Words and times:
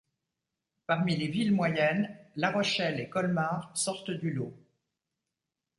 Parmi 0.87 1.15
les 1.15 1.27
villes 1.27 1.51
moyennes, 1.53 2.09
La 2.35 2.49
Rochelle 2.49 2.99
et 2.99 3.07
Colmar 3.07 3.69
sortent 3.77 4.09
du 4.09 4.31
lot. 4.31 4.57